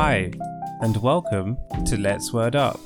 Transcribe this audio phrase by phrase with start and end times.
[0.00, 0.30] Hi,
[0.80, 2.78] and welcome to Let's Word Up.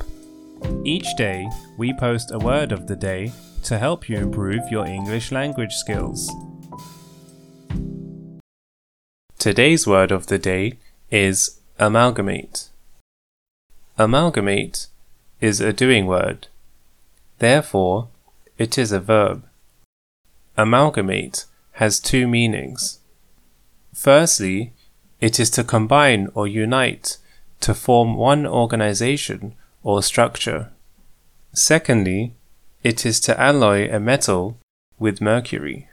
[0.82, 1.46] Each day,
[1.76, 3.32] we post a word of the day
[3.64, 6.32] to help you improve your English language skills.
[9.38, 10.78] Today's word of the day
[11.10, 12.70] is amalgamate.
[13.98, 14.86] Amalgamate
[15.38, 16.48] is a doing word.
[17.40, 18.08] Therefore,
[18.56, 19.44] it is a verb.
[20.56, 23.00] Amalgamate has two meanings.
[23.92, 24.72] Firstly,
[25.22, 27.16] it is to combine or unite
[27.60, 30.70] to form one organization or structure.
[31.54, 32.34] Secondly,
[32.82, 34.58] it is to alloy a metal
[34.98, 35.88] with mercury.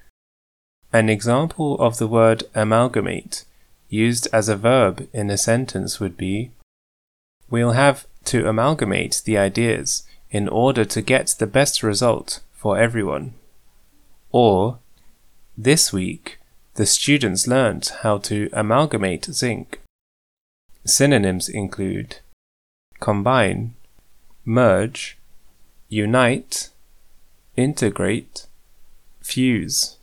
[0.92, 3.46] An example of the word amalgamate
[3.88, 6.50] used as a verb in a sentence would be
[7.52, 13.36] We'll have to amalgamate the ideas in order to get the best result for everyone.
[14.32, 14.80] Or,
[15.56, 16.39] this week,
[16.80, 19.82] the students learned how to amalgamate zinc.
[20.86, 22.20] Synonyms include
[23.02, 23.74] combine,
[24.46, 25.18] merge,
[25.90, 26.70] unite,
[27.58, 28.48] integrate,
[29.22, 29.98] fuse.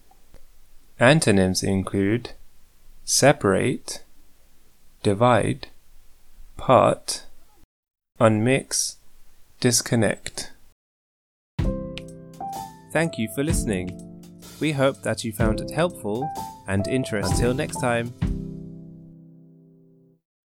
[1.00, 2.32] Antonyms include
[3.06, 4.02] separate,
[5.02, 5.68] divide,
[6.58, 7.24] part,
[8.20, 8.96] unmix,
[9.60, 10.52] disconnect.
[12.92, 14.15] Thank you for listening.
[14.60, 16.28] We hope that you found it helpful
[16.66, 17.34] and interesting.
[17.34, 18.12] Until next time.